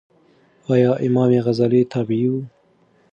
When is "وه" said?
2.31-2.43